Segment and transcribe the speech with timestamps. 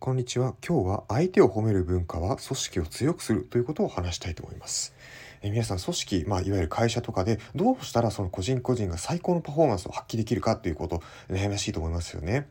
[0.00, 0.54] こんにちは。
[0.64, 4.94] 今日は相手を褒める文化は組織を強くするということを話したいと思います。
[5.42, 12.46] え皆さん組織、まあ、いわゆる会社とかでどうしたらその個人個人が最高のパフォーマンスを発揮できるかということ悩ましいと思いますよね。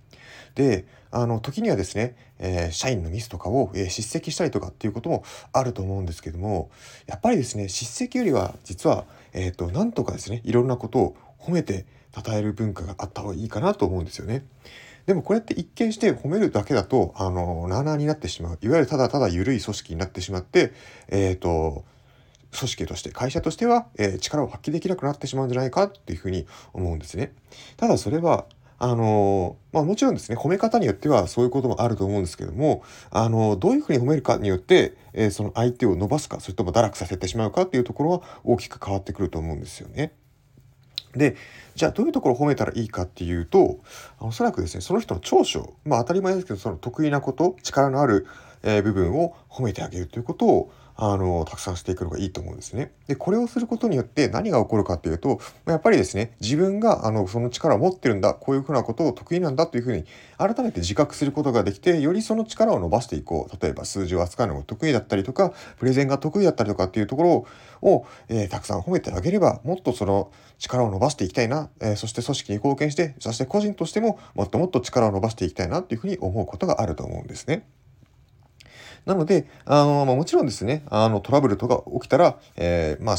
[0.56, 5.24] で、あの時にはですね、えー社員のミスとかを、えー叱責したりとかっていうことも
[5.54, 6.70] あると思うんですけども、
[7.06, 14.44] やっぱりですね、叱責よりは実はえっ、となんとかですね、いろんなことを褒めて称える文化があった方がいいかなと思うんですよね。
[15.08, 18.60] でもこれって一見して褒めるだけだと、あの、なあなあになってしまう。
[18.62, 20.74] いわゆるただただ緩い組織になってしまって、
[21.08, 21.86] えっ、と、
[22.58, 27.32] 組織として、会社としては、えー力を発揮できなくなってしまうんじゃないかっていうふうに思うんですね。
[27.78, 28.46] ただそれは、
[28.80, 40.12] あのまあもちろんですね、褒め方によってはそういうこともあると思うんですけども、あのどういうふうに褒めるかによって、えーその相手を伸ばすか、それとも堕落させてしまうかっていうところは大きく変わってくると思うんですよね。
[41.14, 41.36] で、
[41.76, 43.80] じゃあどういうところを褒めたらいいかっていうと、
[44.20, 48.28] おそらくですね、その人の長所、まあ当たり前ですけど、その得意なこと、力のある、
[48.64, 52.92] え部分を褒めてあげるということを、あの、たくさんしていくのがいいと思うんですね。
[53.06, 60.06] で、これをすることによって何が起こるかっていうと、やっぱりですね、自分が、あの、その力を持ってるんだ、こういうふうなことを得意なんだというふうに、
[60.40, 63.64] 改めて自覚することができて、よりその力を伸ばしていこう。
[63.64, 67.46] 例えば数字を扱うのが得意だったりとか、プレゼンが得意だったりとかっていうところ
[67.88, 77.68] を、えーたくさん褒めてあげれば、もっとその力を伸ばしていきたいな、えーそして組織に貢献して、そして個人としてももっともっと力を伸ばしていきたいなっていうふうに思うことがあると思うんですね。
[79.08, 83.16] なので、あの、まあ、もちろんですね、あの、トラブルとか起きたら、えーまあ、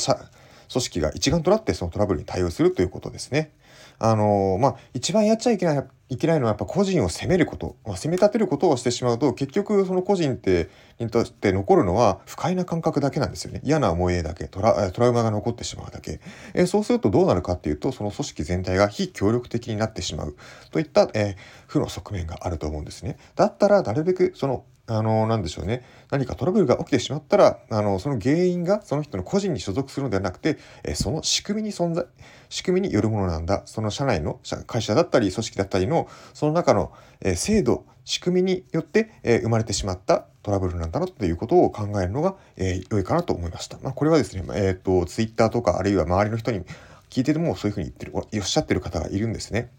[0.71, 3.53] 組織が一丸となってそのトラブルに対応するということですね。
[3.99, 13.63] あの、まあ、一番やっちゃいけない、いけないのはやっぱ個人を責めること、まあ、責め立てることをしてしまうと、結局その個人って、にとって残るのは不快な感覚だけなんですよね。
[13.65, 16.21] 嫌な思い出だけ、トラトラウマが残ってしまうだけ。
[16.55, 20.37] えそうするとどうなるかっていうと、その組織全体が非協力的になってしまう
[20.71, 21.37] といった、え
[21.67, 23.17] 負の側面があると思うんですね。
[23.37, 25.85] だったらなるべくそのあの、なんでしょうね。
[26.11, 32.07] 何かトラブルが起きてしまったら、あの、その原因がその人の個人に所属するのではなくて、えその仕組みに存在、
[32.49, 33.63] 仕組みによるものなんだ。
[33.67, 36.91] その社内の、会社だったり、組織だったりの、その中の、
[37.21, 43.79] え制度、仕組みによって、え生まれてしまったトラブルなんだなということを考えるのが、え良いかなと思いました。
[43.83, 46.63] まあ、これはですね、えっ、と、ツイッターとか、あるいは周りの人に
[47.11, 49.71] 聞いててもそういうふうに言ってる、おっしゃってる方がいるんですね。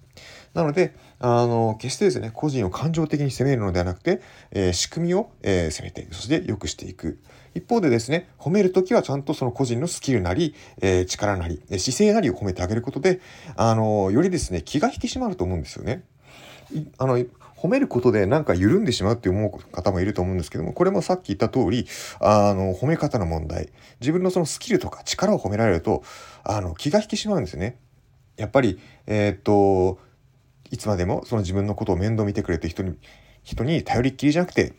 [0.54, 4.22] なので、あの、決してですね、個人を感情的に責めるのではなくて、
[4.52, 7.20] えー仕組みを、えー責めて、そして良くしていく。
[7.56, 13.20] 一方でですね、褒めるときはちゃんとその個人のスキルなり、えー力なり、姿勢なりを褒めてあげることで、
[13.56, 16.04] あの、よりですね、気が引き締まると思うんですよね。
[16.98, 17.18] あの、
[17.60, 21.88] 褒めることでなんか緩んでしまうって思う方もいると思うんですけども、これもさっき言った通り、
[22.22, 23.70] あの、褒め方の問題。
[24.00, 26.04] 自分のそのスキルとか力を褒められると、
[26.46, 27.78] あの、気が引き締まるんですよね。
[28.38, 30.00] やっぱり、えーっと、
[30.72, 32.96] いつまでもその自分のことを面倒見てくれて人に、
[33.44, 34.74] 人に頼りっきりじゃなくて、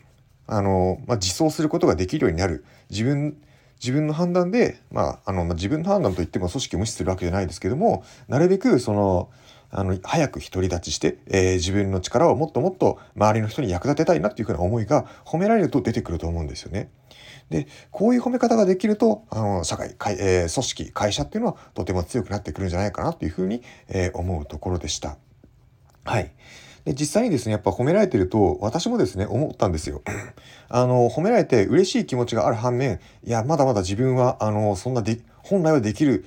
[0.47, 2.65] あの、まあ、自走することができるようになる。
[2.91, 3.37] 自分、
[3.81, 9.31] 自分の判断で、まあ、あの、まあ、自分の判断といっても組織を無視するわけじゃないですけども、なるべくその、
[9.71, 16.91] あの、早く独り立ちして、えー自分の力をもっともっと周りの人に役立てたいなっていうふうな思いが褒められると出てくると思うんですよね。
[17.51, 25.17] で、こういう褒め方ができると、あの、社会、会えー組織、会社っていうのはとても強くなってくるんじゃないかなというふうに、えー思うところでした。
[26.05, 26.33] はい。
[26.85, 30.03] で、実際にですね、やっぱ褒められてると、私もですね、思ったんですよ。
[30.69, 36.25] あの、褒められて嬉しい気持ちがある反面、いや、まだまだ自分は、あの、そんなで、本来はできる、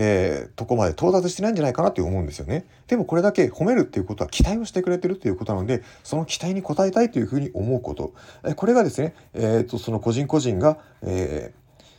[0.00, 2.66] えーとこまで到達してないんじゃないかなって思うんですよね。
[2.86, 8.12] でもこれだけ褒めるっていうことは期待をしてくれてるということなので、その期待に応えたいというふうに思うこと。
[8.46, 11.58] えこれがですね、えーと、その個人個人が、えー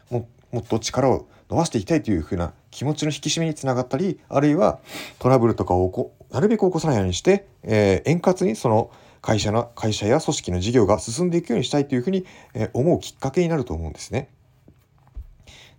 [0.09, 4.79] ももっと力を伸ばしていきたいというふうな気持ちの引き締めにつながったりあるいは
[5.17, 14.29] トラブルとかをこなるべく起こさないようにして、えー円滑にその会社の会社や組織の事業が進んでいくようにしたいというふうに、えー思うきっかけになると思うんですね。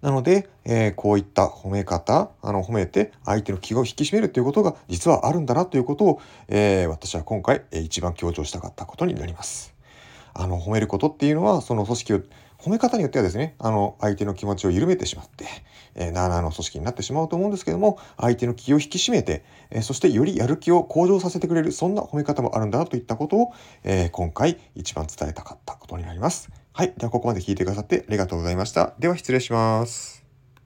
[0.03, 9.75] なので、えーこういった褒め方、あの褒めて相手の気を引き締めるということが実はあるんだなということを、えー私は今回、えー一番強調したかったことになります。
[10.35, 12.21] あの褒めることっていうのはその組織を
[12.63, 15.47] 褒め方によってはですねあの相手の気持ちを緩めてしまって、
[15.95, 23.53] えー、なあなあの組織になってしまうと思うんですけども相手の気を引き締めて、えーそしてよりやる気を向上させてくれるそんな褒め方もあるんだなといったことを、
[23.83, 26.51] えー今回一番伝えたかったことになります。
[26.73, 26.93] はい。
[26.97, 28.95] ではここまで聞いてくださってありがとうございました。
[28.99, 30.20] では失礼します。